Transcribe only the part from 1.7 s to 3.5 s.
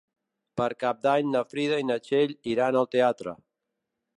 i na Txell iran al teatre.